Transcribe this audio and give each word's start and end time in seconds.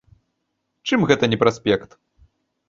Чым 0.91 1.05
гэта 1.11 1.29
не 1.35 1.39
праспект? 1.45 1.89